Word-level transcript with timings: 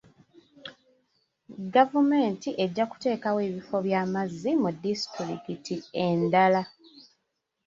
Gavumenti 1.75 2.49
ejja 2.63 2.85
kuteekawo 2.91 3.39
ebifo 3.49 3.75
by'amazzi 3.85 4.51
mu 4.61 4.69
disitulikiti 4.83 5.75
endala. 6.05 6.61